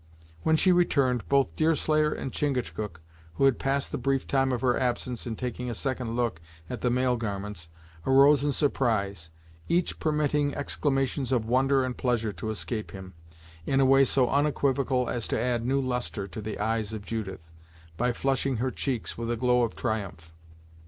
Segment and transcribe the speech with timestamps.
[0.41, 3.01] When she returned, both Deerslayer and Chingachgook,
[3.35, 6.81] who had passed the brief time of her absence in taking a second look at
[6.81, 7.69] the male garments,
[8.03, 9.29] arose in surprise,
[9.69, 13.13] each permitting exclamations of wonder and pleasure to escape him,
[13.67, 17.51] in a way so unequivocal as to add new lustre to the eyes of Judith,
[17.95, 20.31] by flushing her cheeks with a glow of triumph.